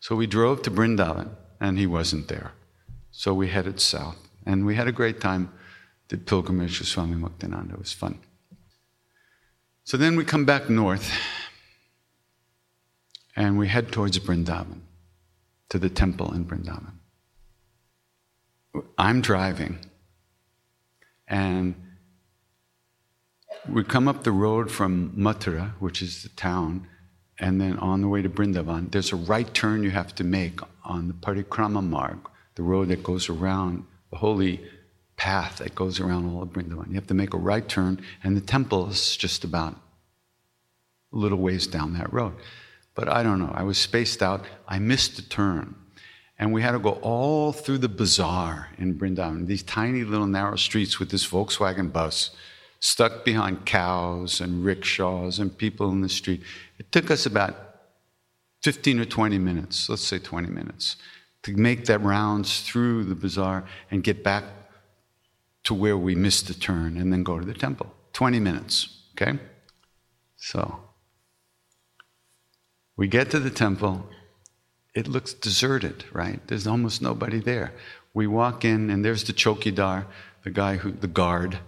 So 0.00 0.14
we 0.14 0.26
drove 0.26 0.60
to 0.64 0.70
Brindavan 0.70 1.30
and 1.60 1.78
he 1.78 1.86
wasn't 1.86 2.28
there. 2.28 2.52
So 3.10 3.32
we 3.32 3.48
headed 3.48 3.80
south 3.80 4.18
and 4.44 4.66
we 4.66 4.74
had 4.74 4.86
a 4.86 4.92
great 4.92 5.18
time. 5.18 5.50
Did 6.08 6.26
pilgrimage 6.26 6.78
with 6.78 6.88
Swami 6.88 7.16
Muktananda. 7.16 7.72
It 7.72 7.78
was 7.78 7.94
fun. 7.94 8.18
So 9.84 9.96
then 9.96 10.14
we 10.14 10.26
come 10.26 10.44
back 10.44 10.68
north 10.68 11.10
and 13.34 13.56
we 13.56 13.68
head 13.68 13.90
towards 13.90 14.18
Brindavan, 14.18 14.80
to 15.70 15.78
the 15.78 15.88
temple 15.88 16.34
in 16.34 16.44
Brindavan. 16.44 16.96
I'm 18.98 19.22
driving, 19.22 19.78
and 21.26 21.74
we 23.68 23.82
come 23.84 24.08
up 24.08 24.24
the 24.24 24.32
road 24.32 24.70
from 24.70 25.12
Mathura, 25.16 25.72
which 25.78 26.02
is 26.02 26.22
the 26.22 26.28
town, 26.30 26.86
and 27.38 27.60
then 27.60 27.78
on 27.78 28.02
the 28.02 28.08
way 28.08 28.22
to 28.22 28.28
Brindavan, 28.28 28.90
there's 28.90 29.12
a 29.12 29.16
right 29.16 29.52
turn 29.54 29.82
you 29.82 29.90
have 29.90 30.14
to 30.16 30.24
make 30.24 30.60
on 30.84 31.08
the 31.08 31.14
Parikrama 31.14 31.82
Marg, 31.82 32.18
the 32.54 32.62
road 32.62 32.88
that 32.88 33.02
goes 33.02 33.28
around 33.28 33.84
the 34.10 34.18
holy 34.18 34.60
path 35.16 35.58
that 35.58 35.74
goes 35.74 36.00
around 36.00 36.28
all 36.28 36.42
of 36.42 36.50
Brindavan. 36.50 36.88
You 36.88 36.94
have 36.94 37.06
to 37.06 37.14
make 37.14 37.34
a 37.34 37.38
right 37.38 37.66
turn, 37.66 38.00
and 38.22 38.36
the 38.36 38.40
temple 38.40 38.88
is 38.90 39.16
just 39.16 39.44
about 39.44 39.74
a 41.12 41.16
little 41.16 41.38
ways 41.38 41.66
down 41.66 41.94
that 41.94 42.12
road. 42.12 42.34
But 42.94 43.08
I 43.08 43.22
don't 43.22 43.38
know, 43.38 43.52
I 43.52 43.62
was 43.62 43.78
spaced 43.78 44.22
out. 44.22 44.44
I 44.68 44.78
missed 44.78 45.16
the 45.16 45.22
turn. 45.22 45.74
And 46.38 46.52
we 46.52 46.62
had 46.62 46.72
to 46.72 46.78
go 46.80 46.92
all 47.02 47.52
through 47.52 47.78
the 47.78 47.88
bazaar 47.88 48.68
in 48.76 48.98
Brindavan, 48.98 49.46
these 49.46 49.62
tiny 49.62 50.02
little 50.02 50.26
narrow 50.26 50.56
streets 50.56 50.98
with 50.98 51.10
this 51.10 51.26
Volkswagen 51.26 51.92
bus 51.92 52.30
stuck 52.84 53.24
behind 53.24 53.64
cows 53.64 54.42
and 54.42 54.62
rickshaws 54.62 55.38
and 55.38 55.56
people 55.56 55.90
in 55.90 56.02
the 56.02 56.08
street. 56.08 56.42
It 56.78 56.92
took 56.92 57.10
us 57.10 57.24
about 57.24 57.56
15 58.62 59.00
or 59.00 59.06
20 59.06 59.38
minutes, 59.38 59.88
let's 59.88 60.02
say 60.02 60.18
20 60.18 60.48
minutes, 60.48 60.96
to 61.44 61.56
make 61.56 61.86
that 61.86 62.02
rounds 62.02 62.60
through 62.60 63.04
the 63.04 63.14
bazaar 63.14 63.64
and 63.90 64.04
get 64.04 64.22
back 64.22 64.44
to 65.62 65.72
where 65.72 65.96
we 65.96 66.14
missed 66.14 66.46
the 66.46 66.52
turn 66.52 66.98
and 66.98 67.10
then 67.10 67.22
go 67.22 67.38
to 67.38 67.46
the 67.46 67.54
temple. 67.54 67.90
20 68.12 68.38
minutes, 68.38 68.98
okay? 69.12 69.38
So 70.36 70.80
we 72.98 73.08
get 73.08 73.30
to 73.30 73.40
the 73.40 73.50
temple 73.50 74.06
it 74.94 75.08
looks 75.08 75.32
deserted, 75.32 76.04
right? 76.12 76.38
There's 76.46 76.66
almost 76.66 77.02
nobody 77.02 77.40
there. 77.40 77.72
We 78.12 78.26
walk 78.26 78.64
in, 78.64 78.90
and 78.90 79.04
there's 79.04 79.24
the 79.24 79.32
chokidar, 79.32 80.04
the 80.44 80.50
guy 80.50 80.76
who, 80.76 80.92
the 80.92 81.08
guard, 81.08 81.58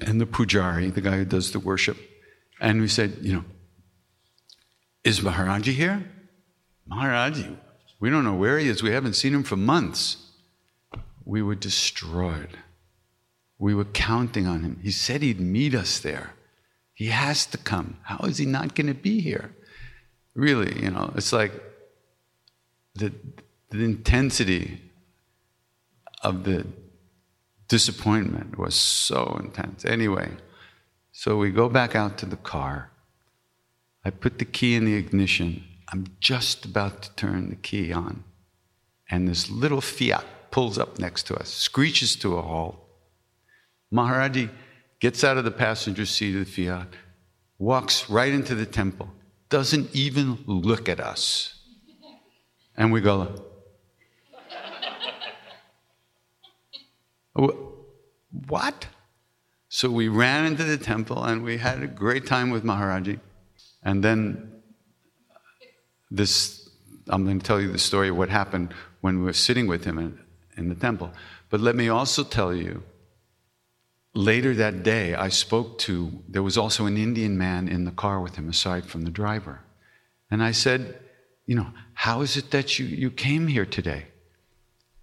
and 0.00 0.20
the 0.20 0.26
pujari, 0.26 0.92
the 0.92 1.00
guy 1.00 1.16
who 1.18 1.24
does 1.24 1.52
the 1.52 1.58
worship. 1.58 1.96
And 2.60 2.80
we 2.80 2.88
said, 2.88 3.18
you 3.20 3.34
know, 3.34 3.44
is 5.04 5.20
Maharaji 5.20 5.74
here? 5.74 6.04
Maharaji, 6.90 7.56
we 8.00 8.10
don't 8.10 8.24
know 8.24 8.34
where 8.34 8.58
he 8.58 8.68
is. 8.68 8.82
We 8.82 8.90
haven't 8.92 9.14
seen 9.14 9.34
him 9.34 9.42
for 9.42 9.56
months. 9.56 10.16
We 11.24 11.42
were 11.42 11.54
destroyed. 11.54 12.58
We 13.58 13.74
were 13.74 13.84
counting 13.84 14.46
on 14.46 14.62
him. 14.62 14.80
He 14.82 14.90
said 14.90 15.22
he'd 15.22 15.40
meet 15.40 15.74
us 15.74 15.98
there. 15.98 16.34
He 16.94 17.06
has 17.06 17.46
to 17.46 17.58
come. 17.58 17.98
How 18.02 18.18
is 18.26 18.38
he 18.38 18.46
not 18.46 18.74
going 18.74 18.88
to 18.88 18.94
be 18.94 19.20
here? 19.20 19.54
Really, 20.34 20.82
you 20.82 20.90
know, 20.90 21.12
it's 21.16 21.32
like 21.32 21.52
the, 22.94 23.12
the 23.70 23.84
intensity 23.84 24.80
of 26.22 26.44
the 26.44 26.66
disappointment 27.72 28.58
was 28.58 28.74
so 28.74 29.40
intense. 29.42 29.82
Anyway, 29.86 30.28
so 31.10 31.38
we 31.38 31.50
go 31.50 31.70
back 31.70 31.96
out 31.96 32.18
to 32.18 32.26
the 32.26 32.36
car. 32.36 32.90
I 34.04 34.10
put 34.10 34.38
the 34.38 34.44
key 34.44 34.74
in 34.74 34.84
the 34.84 34.94
ignition. 34.94 35.64
I'm 35.90 36.04
just 36.20 36.66
about 36.66 37.00
to 37.04 37.14
turn 37.14 37.48
the 37.48 37.56
key 37.56 37.90
on. 37.90 38.24
And 39.10 39.26
this 39.26 39.48
little 39.48 39.80
Fiat 39.80 40.26
pulls 40.50 40.76
up 40.76 40.98
next 40.98 41.22
to 41.28 41.34
us, 41.34 41.48
screeches 41.48 42.14
to 42.16 42.36
a 42.36 42.42
halt. 42.42 42.76
Maharaji 43.90 44.50
gets 45.00 45.24
out 45.24 45.38
of 45.38 45.44
the 45.44 45.50
passenger 45.50 46.04
seat 46.04 46.36
of 46.36 46.44
the 46.44 46.66
Fiat, 46.66 46.88
walks 47.58 48.10
right 48.10 48.34
into 48.34 48.54
the 48.54 48.66
temple, 48.66 49.08
doesn't 49.48 49.88
even 49.94 50.44
look 50.46 50.90
at 50.90 51.00
us. 51.00 51.54
And 52.76 52.92
we 52.92 53.00
go, 53.00 53.52
What? 58.48 58.86
So 59.68 59.90
we 59.90 60.08
ran 60.08 60.44
into 60.46 60.64
the 60.64 60.76
temple 60.76 61.24
and 61.24 61.42
we 61.42 61.58
had 61.58 61.82
a 61.82 61.86
great 61.86 62.26
time 62.26 62.50
with 62.50 62.62
Maharaji. 62.64 63.20
And 63.82 64.04
then 64.04 64.62
this, 66.10 66.68
I'm 67.08 67.24
going 67.24 67.40
to 67.40 67.46
tell 67.46 67.60
you 67.60 67.72
the 67.72 67.78
story 67.78 68.08
of 68.08 68.16
what 68.16 68.28
happened 68.28 68.74
when 69.00 69.18
we 69.18 69.24
were 69.24 69.32
sitting 69.32 69.66
with 69.66 69.84
him 69.84 69.98
in, 69.98 70.18
in 70.56 70.68
the 70.68 70.74
temple. 70.74 71.10
But 71.50 71.60
let 71.60 71.74
me 71.74 71.88
also 71.88 72.22
tell 72.22 72.54
you, 72.54 72.82
later 74.14 74.54
that 74.54 74.82
day, 74.82 75.14
I 75.14 75.28
spoke 75.28 75.78
to, 75.78 76.22
there 76.28 76.42
was 76.42 76.58
also 76.58 76.86
an 76.86 76.96
Indian 76.96 77.38
man 77.38 77.68
in 77.68 77.84
the 77.84 77.90
car 77.90 78.20
with 78.20 78.36
him, 78.36 78.48
aside 78.48 78.86
from 78.86 79.02
the 79.02 79.10
driver. 79.10 79.60
And 80.30 80.42
I 80.42 80.52
said, 80.52 80.98
you 81.46 81.54
know, 81.54 81.68
how 81.94 82.20
is 82.20 82.36
it 82.36 82.50
that 82.50 82.78
you, 82.78 82.86
you 82.86 83.10
came 83.10 83.48
here 83.48 83.66
today? 83.66 84.06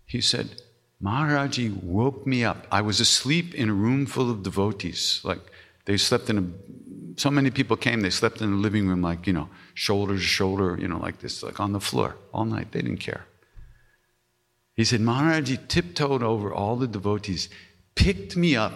He 0.06 0.22
said, 0.22 0.62
Maharaji 1.02 1.82
woke 1.82 2.28
me 2.28 2.44
up. 2.44 2.68
I 2.72 2.82
was 2.82 3.00
asleep 3.00 3.56
in 3.56 3.70
a 3.70 3.74
room 3.74 4.06
full 4.06 4.30
of 4.30 4.44
devotees. 4.44 5.22
Like 5.24 5.40
they 5.86 5.96
slept 5.98 6.30
in 6.30 6.38
a, 6.38 7.20
so 7.20 7.32
many 7.32 7.52
people 7.52 7.78
came, 7.78 8.02
they 8.02 8.10
slept 8.10 8.42
in 8.42 8.52
the 8.52 8.58
living 8.58 8.88
room, 8.88 9.02
like, 9.02 9.26
you 9.26 9.34
know, 9.34 9.50
shoulder 9.74 10.16
to 10.16 10.22
shoulder, 10.22 10.78
you 10.80 10.88
know, 10.88 11.00
like 11.00 11.20
this, 11.20 11.42
like 11.42 11.60
on 11.60 11.72
the 11.72 11.80
floor 11.80 12.18
all 12.34 12.46
night. 12.46 12.72
They 12.72 12.82
didn't 12.82 13.00
care. 13.00 13.26
He 14.76 14.84
said, 14.86 15.02
Maharaji 15.02 15.68
tiptoed 15.68 16.24
over 16.24 16.54
all 16.54 16.76
the 16.76 16.88
devotees, 16.88 17.50
picked 17.96 18.36
me 18.38 18.56
up, 18.56 18.74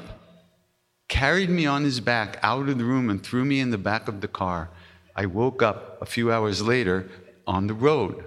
carried 1.08 1.50
me 1.50 1.66
on 1.66 1.84
his 1.84 2.00
back 2.00 2.40
out 2.42 2.68
of 2.68 2.78
the 2.78 2.84
room, 2.84 3.10
and 3.10 3.22
threw 3.22 3.46
me 3.46 3.60
in 3.60 3.70
the 3.70 3.78
back 3.78 4.08
of 4.08 4.22
the 4.22 4.28
car. 4.28 4.70
I 5.16 5.26
woke 5.26 5.62
up 5.62 6.02
a 6.02 6.06
few 6.06 6.32
hours 6.32 6.62
later 6.62 7.10
on 7.46 7.68
the 7.68 7.74
road. 7.74 8.26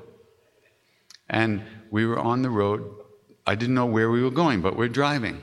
And 1.29 1.65
we 1.91 2.07
were 2.07 2.19
on 2.19 2.43
the 2.43 2.51
road. 2.51 2.89
I 3.47 3.55
didn't 3.55 3.75
know 3.75 3.87
where 3.87 4.11
we 4.11 4.23
were 4.23 4.31
going, 4.31 4.61
but 4.61 4.77
we're 4.77 4.89
driving. 4.89 5.41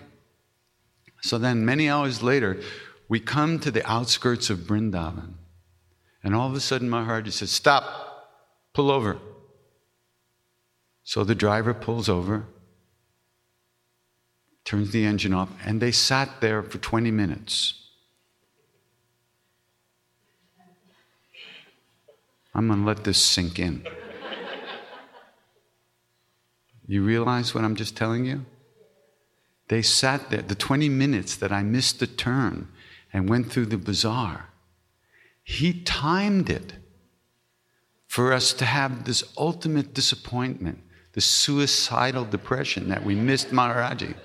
So 1.22 1.38
then, 1.38 1.64
many 1.64 1.90
hours 1.90 2.22
later, 2.22 2.60
we 3.08 3.20
come 3.20 3.60
to 3.60 3.72
the 3.72 3.90
outskirts 3.90 4.50
of 4.50 4.60
Brindavan. 4.60 5.36
And 6.24 6.36
all 6.36 6.50
of 6.50 6.56
a 6.56 6.60
sudden, 6.60 6.90
my 6.90 7.04
heart 7.04 7.26
just 7.26 7.40
says, 7.40 7.52
Stop, 7.52 7.84
pull 8.74 8.92
over. 8.92 9.20
So 11.04 11.24
the 11.24 11.36
driver 11.36 11.74
pulls 11.74 12.10
over, 12.10 12.46
turns 14.66 14.92
the 14.92 15.06
engine 15.06 15.34
off, 15.34 15.50
and 15.66 15.82
they 15.82 15.92
sat 15.92 16.42
there 16.42 16.64
for 16.64 16.78
20 16.78 17.12
minutes. 17.12 17.80
I'm 22.56 22.68
going 22.68 22.82
to 22.82 22.86
let 22.86 23.04
this 23.04 23.18
sink 23.18 23.60
in. 23.60 23.86
You 26.88 27.04
realize 27.04 27.54
what 27.54 27.64
I'm 27.64 27.76
just 27.76 27.96
telling 27.96 28.26
you? 28.26 28.46
They 29.70 29.82
sat 29.82 30.30
there, 30.30 30.42
the 30.42 30.56
20 30.56 30.90
minutes 30.90 31.36
that 31.38 31.52
I 31.52 31.64
missed 31.64 32.00
the 32.00 32.08
turn 32.08 32.68
and 33.12 33.30
went 33.30 33.52
through 33.52 33.68
the 33.68 33.78
bazaar. 33.78 34.50
He 35.44 35.82
timed 35.82 36.50
it 36.50 36.74
for 38.08 38.34
us 38.34 38.54
to 38.54 38.66
have 38.66 39.06
this 39.06 39.24
ultimate 39.38 39.94
disappointment, 39.94 40.80
the 41.14 41.22
suicidal 41.22 42.26
depression 42.26 42.90
that 42.90 43.04
we 43.04 43.16
missed 43.16 43.50
Maharaji. 43.50 44.16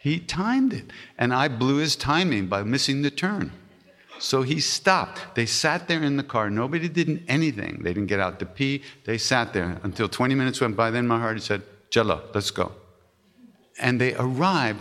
He 0.00 0.20
timed 0.20 0.72
it, 0.72 0.90
and 1.18 1.32
I 1.32 1.48
blew 1.48 1.76
his 1.76 1.96
timing 1.96 2.46
by 2.46 2.62
missing 2.62 3.02
the 3.02 3.10
turn. 3.10 3.52
So 4.18 4.42
he 4.42 4.60
stopped. 4.60 5.34
They 5.34 5.46
sat 5.46 5.88
there 5.88 6.02
in 6.02 6.16
the 6.16 6.22
car. 6.22 6.50
Nobody 6.50 6.88
did 6.88 7.22
anything. 7.28 7.80
They 7.82 7.92
didn't 7.92 8.08
get 8.08 8.20
out 8.20 8.38
to 8.40 8.46
pee. 8.46 8.82
They 9.04 9.18
sat 9.18 9.52
there 9.52 9.78
until 9.82 10.08
20 10.08 10.34
minutes 10.34 10.60
went 10.60 10.76
by. 10.76 10.90
Then 10.90 11.06
Maharaji 11.06 11.42
said, 11.42 11.62
Chalo, 11.90 12.22
let's 12.34 12.50
go. 12.50 12.72
And 13.78 14.00
they 14.00 14.14
arrived 14.14 14.80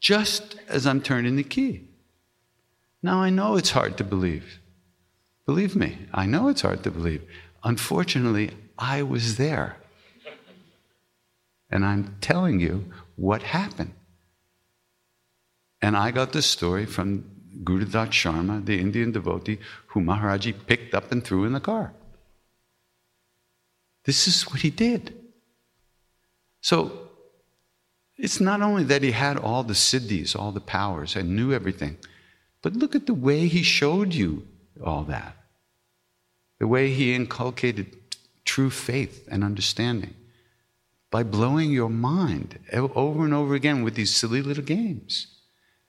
just 0.00 0.56
as 0.68 0.86
I'm 0.86 1.00
turning 1.00 1.36
the 1.36 1.42
key. 1.42 1.88
Now 3.02 3.20
I 3.20 3.30
know 3.30 3.56
it's 3.56 3.70
hard 3.70 3.96
to 3.98 4.04
believe. 4.04 4.60
Believe 5.46 5.76
me, 5.76 5.98
I 6.12 6.26
know 6.26 6.48
it's 6.48 6.62
hard 6.62 6.82
to 6.84 6.90
believe. 6.90 7.22
Unfortunately, 7.62 8.50
I 8.78 9.02
was 9.02 9.36
there. 9.36 9.76
And 11.70 11.84
I'm 11.84 12.16
telling 12.20 12.60
you 12.60 12.92
what 13.16 13.42
happened. 13.42 13.92
And 15.82 15.96
I 15.96 16.10
got 16.12 16.32
the 16.32 16.42
story 16.42 16.86
from 16.86 17.24
Gurudat 17.64 18.10
Sharma, 18.10 18.64
the 18.64 18.78
Indian 18.78 19.12
devotee, 19.12 19.58
who 19.88 20.00
Maharaji 20.00 20.54
picked 20.66 20.94
up 20.94 21.10
and 21.10 21.24
threw 21.24 21.44
in 21.44 21.52
the 21.52 21.60
car. 21.60 21.92
This 24.04 24.28
is 24.28 24.42
what 24.50 24.60
he 24.60 24.70
did. 24.70 25.14
So 26.60 27.10
it's 28.16 28.40
not 28.40 28.62
only 28.62 28.84
that 28.84 29.02
he 29.02 29.10
had 29.10 29.36
all 29.36 29.62
the 29.64 29.74
siddhis, 29.74 30.36
all 30.38 30.52
the 30.52 30.60
powers, 30.60 31.16
and 31.16 31.34
knew 31.34 31.52
everything, 31.52 31.96
but 32.62 32.74
look 32.74 32.94
at 32.94 33.06
the 33.06 33.14
way 33.14 33.48
he 33.48 33.62
showed 33.62 34.14
you 34.14 34.46
all 34.82 35.04
that. 35.04 35.36
The 36.58 36.66
way 36.66 36.90
he 36.90 37.14
inculcated 37.14 37.96
true 38.44 38.70
faith 38.70 39.26
and 39.30 39.42
understanding 39.42 40.14
by 41.10 41.22
blowing 41.22 41.70
your 41.70 41.90
mind 41.90 42.58
over 42.72 43.24
and 43.24 43.34
over 43.34 43.54
again 43.54 43.82
with 43.82 43.94
these 43.94 44.14
silly 44.14 44.42
little 44.42 44.64
games. 44.64 45.33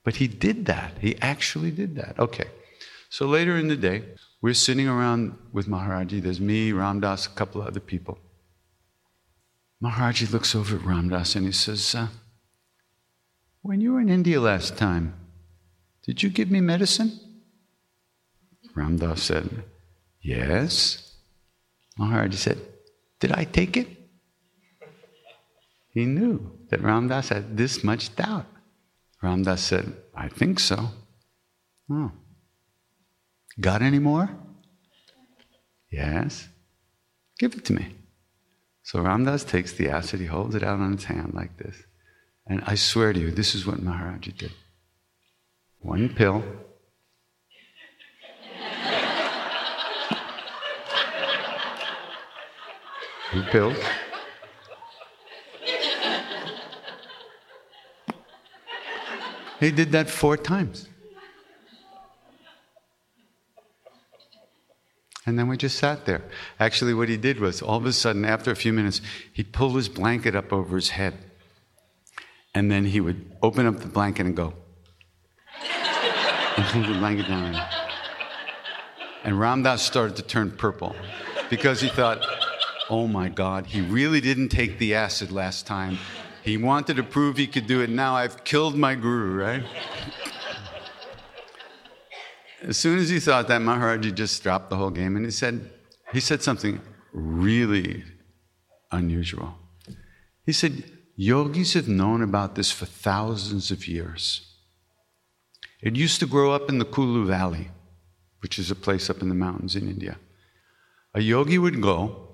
But 0.06 0.14
he 0.14 0.28
did 0.28 0.66
that. 0.66 0.92
He 1.00 1.20
actually 1.20 1.72
did 1.72 1.96
that. 1.96 2.16
Okay. 2.16 2.48
So 3.10 3.26
later 3.26 3.56
in 3.56 3.66
the 3.66 3.76
day, 3.76 4.04
we're 4.40 4.54
sitting 4.54 4.86
around 4.86 5.36
with 5.52 5.66
Maharaji. 5.66 6.22
There's 6.22 6.40
me, 6.40 6.70
Ramdas, 6.70 7.26
a 7.26 7.30
couple 7.30 7.60
of 7.60 7.66
other 7.66 7.80
people. 7.80 8.16
Maharaji 9.82 10.30
looks 10.30 10.54
over 10.54 10.76
at 10.76 10.82
Ramdas 10.82 11.34
and 11.34 11.44
he 11.44 11.50
says, 11.50 11.92
uh, 11.96 12.06
When 13.62 13.80
you 13.80 13.94
were 13.94 14.00
in 14.00 14.08
India 14.08 14.40
last 14.40 14.78
time, 14.78 15.12
did 16.04 16.22
you 16.22 16.30
give 16.30 16.52
me 16.52 16.60
medicine? 16.60 17.10
Ramdas 18.76 19.18
said, 19.18 19.64
Yes. 20.22 21.16
Maharaji 21.98 22.34
said, 22.34 22.58
Did 23.18 23.32
I 23.32 23.42
take 23.42 23.76
it? 23.76 23.88
He 25.90 26.04
knew 26.04 26.60
that 26.70 26.80
Ramdas 26.80 27.30
had 27.30 27.56
this 27.56 27.82
much 27.82 28.14
doubt. 28.14 28.46
Ramdas 29.26 29.58
said, 29.58 29.92
I 30.14 30.28
think 30.28 30.60
so. 30.60 30.90
Oh. 31.90 32.12
Got 33.60 33.82
any 33.82 33.98
more? 33.98 34.30
Yes. 35.90 36.48
Give 37.36 37.52
it 37.54 37.64
to 37.64 37.72
me. 37.72 37.88
So 38.84 39.00
Ramdas 39.00 39.44
takes 39.44 39.72
the 39.72 39.90
acid, 39.90 40.20
he 40.20 40.26
holds 40.26 40.54
it 40.54 40.62
out 40.62 40.78
on 40.78 40.92
his 40.92 41.04
hand 41.04 41.34
like 41.34 41.56
this. 41.56 41.82
And 42.46 42.62
I 42.66 42.76
swear 42.76 43.12
to 43.12 43.18
you, 43.18 43.32
this 43.32 43.56
is 43.56 43.66
what 43.66 43.78
Maharaji 43.78 44.38
did. 44.38 44.52
One 45.80 46.08
pill. 46.08 46.44
Two 53.32 53.42
pills. 53.50 53.76
He 59.60 59.70
did 59.70 59.92
that 59.92 60.10
four 60.10 60.36
times. 60.36 60.88
And 65.26 65.36
then 65.36 65.48
we 65.48 65.56
just 65.56 65.76
sat 65.76 66.06
there. 66.06 66.22
Actually, 66.60 66.94
what 66.94 67.08
he 67.08 67.16
did 67.16 67.40
was, 67.40 67.60
all 67.60 67.78
of 67.78 67.86
a 67.86 67.92
sudden, 67.92 68.24
after 68.24 68.52
a 68.52 68.56
few 68.56 68.72
minutes, 68.72 69.00
he 69.32 69.42
pulled 69.42 69.74
his 69.74 69.88
blanket 69.88 70.36
up 70.36 70.52
over 70.52 70.76
his 70.76 70.90
head. 70.90 71.18
And 72.54 72.70
then 72.70 72.84
he 72.84 73.00
would 73.00 73.36
open 73.42 73.66
up 73.66 73.80
the 73.80 73.88
blanket 73.88 74.24
and 74.24 74.36
go. 74.36 74.54
and 76.56 76.64
pull 76.66 76.82
the 76.82 76.98
blanket 76.98 77.26
down. 77.26 77.60
And 79.24 79.34
Ramdas 79.34 79.80
started 79.80 80.14
to 80.16 80.22
turn 80.22 80.52
purple 80.52 80.94
because 81.50 81.80
he 81.80 81.88
thought, 81.88 82.24
oh 82.88 83.08
my 83.08 83.28
God, 83.28 83.66
he 83.66 83.80
really 83.80 84.20
didn't 84.20 84.50
take 84.50 84.78
the 84.78 84.94
acid 84.94 85.32
last 85.32 85.66
time. 85.66 85.98
He 86.46 86.56
wanted 86.56 86.94
to 86.94 87.02
prove 87.02 87.36
he 87.36 87.48
could 87.48 87.66
do 87.66 87.80
it. 87.80 87.90
Now 87.90 88.14
I've 88.14 88.44
killed 88.44 88.76
my 88.76 88.94
guru, 88.94 89.36
right? 89.36 89.64
as 92.62 92.76
soon 92.76 93.00
as 93.00 93.08
he 93.08 93.18
thought 93.18 93.48
that, 93.48 93.60
Maharaji 93.60 94.14
just 94.14 94.44
dropped 94.44 94.70
the 94.70 94.76
whole 94.76 94.90
game 94.90 95.16
and 95.16 95.24
he 95.24 95.32
said, 95.32 95.68
he 96.12 96.20
said 96.20 96.44
something 96.44 96.80
really 97.12 98.04
unusual. 98.92 99.56
He 100.44 100.52
said, 100.52 100.84
Yogis 101.16 101.74
have 101.74 101.88
known 101.88 102.22
about 102.22 102.54
this 102.54 102.70
for 102.70 102.86
thousands 102.86 103.72
of 103.72 103.88
years. 103.88 104.46
It 105.82 105.96
used 105.96 106.20
to 106.20 106.26
grow 106.26 106.52
up 106.52 106.68
in 106.68 106.78
the 106.78 106.84
Kulu 106.84 107.26
Valley, 107.26 107.70
which 108.38 108.56
is 108.56 108.70
a 108.70 108.76
place 108.76 109.10
up 109.10 109.20
in 109.20 109.28
the 109.28 109.34
mountains 109.34 109.74
in 109.74 109.88
India. 109.88 110.16
A 111.12 111.20
yogi 111.20 111.58
would 111.58 111.82
go 111.82 112.25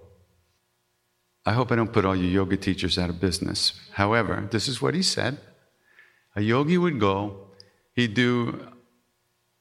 I 1.44 1.52
hope 1.52 1.72
I 1.72 1.76
don't 1.76 1.92
put 1.92 2.04
all 2.04 2.14
you 2.14 2.28
yoga 2.28 2.56
teachers 2.56 2.98
out 2.98 3.10
of 3.10 3.20
business. 3.20 3.72
However, 3.92 4.48
this 4.50 4.68
is 4.68 4.80
what 4.80 4.94
he 4.94 5.02
said. 5.02 5.38
A 6.36 6.40
yogi 6.40 6.78
would 6.78 7.00
go, 7.00 7.48
he'd 7.94 8.14
do 8.14 8.68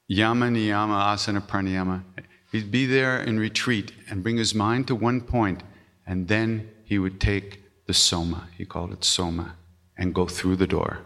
yama, 0.07 0.47
niyama, 0.47 1.13
asana, 1.13 1.41
pranayama. 1.41 2.03
He'd 2.51 2.71
be 2.71 2.85
there 2.85 3.19
in 3.19 3.39
retreat 3.39 3.93
and 4.09 4.21
bring 4.21 4.37
his 4.37 4.53
mind 4.53 4.87
to 4.87 4.95
one 4.95 5.21
point, 5.21 5.63
and 6.05 6.27
then 6.27 6.69
he 6.85 6.99
would 6.99 7.19
take 7.19 7.63
the 7.87 7.93
soma, 7.93 8.49
he 8.57 8.65
called 8.65 8.91
it 8.91 9.03
soma, 9.03 9.55
and 9.97 10.13
go 10.13 10.27
through 10.27 10.57
the 10.57 10.67
door. 10.67 10.99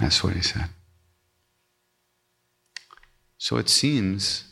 That's 0.00 0.24
what 0.24 0.34
he 0.34 0.42
said. 0.42 0.70
So 3.36 3.58
it 3.58 3.68
seems 3.68 4.44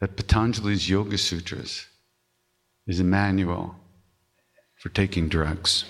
that 0.00 0.16
Patanjali's 0.16 0.88
Yoga 0.88 1.18
Sutras 1.18 1.86
is 2.86 3.00
a 3.00 3.04
manual 3.04 3.76
for 4.76 4.88
taking 4.90 5.28
drugs. 5.28 5.84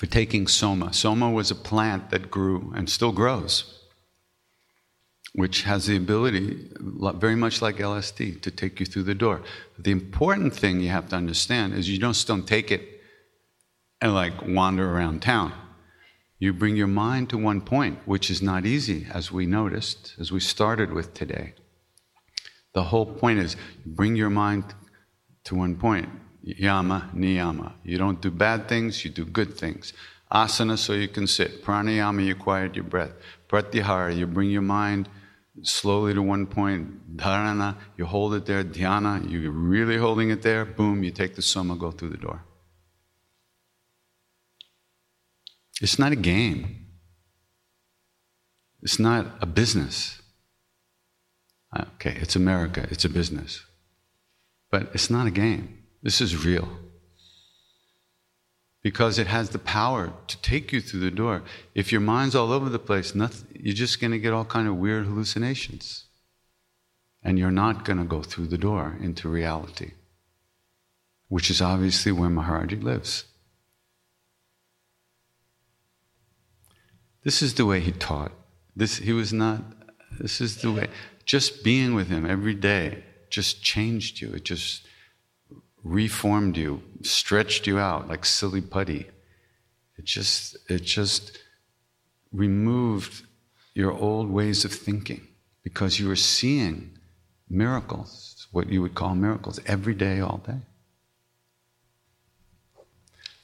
for 0.00 0.06
taking 0.06 0.46
soma. 0.46 0.94
Soma 0.94 1.30
was 1.30 1.50
a 1.50 1.54
plant 1.54 2.08
that 2.08 2.30
grew 2.30 2.72
and 2.74 2.88
still 2.88 3.12
grows, 3.12 3.84
which 5.34 5.64
has 5.64 5.84
the 5.84 5.94
ability, 5.94 6.70
very 7.16 7.36
much 7.36 7.60
like 7.60 7.76
LSD, 7.76 8.40
to 8.40 8.50
take 8.50 8.80
you 8.80 8.86
through 8.86 9.02
the 9.02 9.14
door. 9.14 9.42
The 9.78 9.90
important 9.90 10.56
thing 10.56 10.80
you 10.80 10.88
have 10.88 11.10
to 11.10 11.16
understand 11.16 11.74
is 11.74 11.90
you 11.90 11.98
don't, 11.98 12.24
don't 12.26 12.48
take 12.48 12.70
it 12.70 13.02
and 14.00 14.14
like 14.14 14.32
wander 14.46 14.90
around 14.90 15.20
town. 15.20 15.52
You 16.38 16.54
bring 16.54 16.76
your 16.76 16.86
mind 16.86 17.28
to 17.28 17.36
one 17.36 17.60
point, 17.60 17.98
which 18.06 18.30
is 18.30 18.40
not 18.40 18.64
easy, 18.64 19.06
as 19.12 19.30
we 19.30 19.44
noticed, 19.44 20.14
as 20.18 20.32
we 20.32 20.40
started 20.40 20.94
with 20.94 21.12
today. 21.12 21.52
The 22.72 22.82
whole 22.84 23.06
point 23.06 23.40
is 23.40 23.56
bring 23.84 24.16
your 24.16 24.30
mind 24.30 24.64
to 25.44 25.54
one 25.54 25.76
point. 25.76 26.08
Yama, 26.42 27.10
niyama. 27.14 27.72
You 27.84 27.98
don't 27.98 28.20
do 28.20 28.30
bad 28.30 28.68
things, 28.68 29.04
you 29.04 29.10
do 29.10 29.24
good 29.24 29.56
things. 29.56 29.92
Asana, 30.32 30.78
so 30.78 30.92
you 30.92 31.08
can 31.08 31.26
sit. 31.26 31.64
Pranayama, 31.64 32.24
you 32.24 32.34
quiet 32.34 32.76
your 32.76 32.84
breath. 32.84 33.12
Pratyahara, 33.48 34.16
you 34.16 34.26
bring 34.26 34.50
your 34.50 34.62
mind 34.62 35.08
slowly 35.62 36.14
to 36.14 36.22
one 36.22 36.46
point. 36.46 37.16
Dharana, 37.16 37.76
you 37.96 38.06
hold 38.06 38.34
it 38.34 38.46
there. 38.46 38.62
Dhyana, 38.62 39.28
you're 39.28 39.50
really 39.50 39.96
holding 39.96 40.30
it 40.30 40.42
there. 40.42 40.64
Boom, 40.64 41.02
you 41.02 41.10
take 41.10 41.34
the 41.34 41.42
soma, 41.42 41.76
go 41.76 41.90
through 41.90 42.10
the 42.10 42.16
door. 42.16 42.44
It's 45.82 45.98
not 45.98 46.12
a 46.12 46.16
game. 46.16 46.86
It's 48.82 48.98
not 48.98 49.26
a 49.40 49.46
business. 49.46 50.19
Okay, 51.78 52.16
it's 52.20 52.34
America, 52.34 52.86
it's 52.90 53.04
a 53.04 53.08
business. 53.08 53.64
But 54.70 54.90
it's 54.94 55.10
not 55.10 55.26
a 55.26 55.30
game. 55.30 55.78
This 56.02 56.20
is 56.20 56.44
real. 56.44 56.68
Because 58.82 59.18
it 59.18 59.26
has 59.26 59.50
the 59.50 59.58
power 59.58 60.12
to 60.26 60.40
take 60.40 60.72
you 60.72 60.80
through 60.80 61.00
the 61.00 61.10
door. 61.10 61.42
If 61.74 61.92
your 61.92 62.00
mind's 62.00 62.34
all 62.34 62.52
over 62.52 62.68
the 62.68 62.78
place, 62.78 63.14
nothing, 63.14 63.46
you're 63.60 63.74
just 63.74 64.00
going 64.00 64.12
to 64.12 64.18
get 64.18 64.32
all 64.32 64.44
kind 64.44 64.66
of 64.66 64.76
weird 64.76 65.06
hallucinations. 65.06 66.06
And 67.22 67.38
you're 67.38 67.50
not 67.50 67.84
going 67.84 67.98
to 67.98 68.04
go 68.04 68.22
through 68.22 68.46
the 68.46 68.56
door 68.56 68.96
into 69.00 69.28
reality, 69.28 69.92
which 71.28 71.50
is 71.50 71.60
obviously 71.60 72.12
where 72.12 72.30
Maharaji 72.30 72.82
lives. 72.82 73.24
This 77.22 77.42
is 77.42 77.54
the 77.54 77.66
way 77.66 77.80
he 77.80 77.92
taught. 77.92 78.32
This, 78.74 78.96
he 78.96 79.12
was 79.12 79.32
not, 79.32 79.62
this 80.18 80.40
is 80.40 80.62
the 80.62 80.72
way 80.72 80.88
just 81.30 81.62
being 81.62 81.94
with 81.94 82.08
him 82.08 82.28
every 82.28 82.54
day 82.54 83.04
just 83.30 83.62
changed 83.62 84.20
you. 84.20 84.32
It 84.32 84.44
just 84.44 84.84
reformed 85.84 86.56
you, 86.56 86.82
stretched 87.02 87.68
you 87.68 87.78
out 87.78 88.08
like 88.08 88.24
silly 88.24 88.60
putty. 88.60 89.06
It 89.96 90.04
just, 90.04 90.56
it 90.68 90.82
just 90.82 91.38
removed 92.32 93.22
your 93.74 93.92
old 93.92 94.28
ways 94.28 94.64
of 94.64 94.72
thinking 94.72 95.28
because 95.62 96.00
you 96.00 96.08
were 96.08 96.16
seeing 96.16 96.98
miracles, 97.48 98.48
what 98.50 98.68
you 98.68 98.82
would 98.82 98.96
call 98.96 99.14
miracles, 99.14 99.60
every 99.66 99.94
day, 99.94 100.18
all 100.18 100.38
day. 100.44 100.62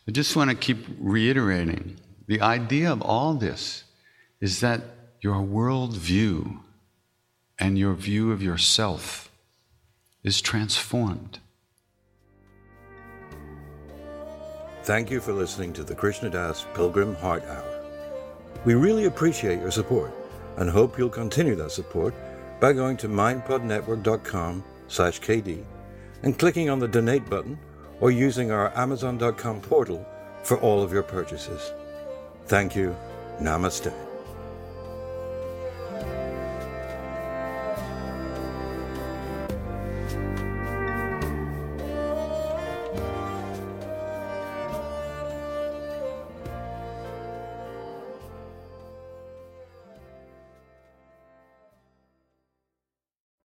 I 0.09 0.11
just 0.11 0.35
want 0.35 0.51
to 0.51 0.57
keep 0.57 0.85
reiterating 0.99 1.99
the 2.27 2.40
idea 2.40 2.90
of 2.90 3.01
all 3.01 3.35
this 3.35 3.85
is 4.40 4.59
that 4.59 4.81
your 5.20 5.37
worldview 5.37 6.65
and 7.59 7.79
your 7.79 7.95
view 7.95 8.33
of 8.33 8.42
yourself 8.42 9.31
is 10.23 10.40
transformed. 10.40 11.38
Thank 14.83 15.11
you 15.11 15.21
for 15.21 15.33
listening 15.33 15.73
to 15.75 15.85
the 15.85 15.95
Krishna 15.95 16.31
Das 16.31 16.64
Pilgrim 16.75 17.14
Heart 17.16 17.45
Hour. 17.45 17.85
We 18.64 18.75
really 18.75 19.07
appreciate 19.07 19.61
your 19.61 19.71
support 19.71 20.12
and 20.57 20.71
hope 20.71 20.99
you'll 20.99 21.09
continue 21.09 21.55
that 21.57 21.73
support 21.73 22.14
by 22.61 22.73
going 22.73 22.97
to 22.99 23.09
mindpodnetwork.com 23.09 24.64
slash 24.88 25.21
KD 25.21 25.64
and 26.23 26.38
clicking 26.38 26.71
on 26.71 26.79
the 26.79 26.88
donate 26.88 27.29
button 27.29 27.59
or 28.01 28.11
using 28.11 28.51
our 28.51 28.77
Amazon.com 28.77 29.61
portal 29.61 30.07
for 30.42 30.59
all 30.59 30.83
of 30.83 30.92
your 30.92 31.03
purchases. 31.03 31.73
Thank 32.47 32.77
you. 32.77 32.97
Namaste. 33.40 34.06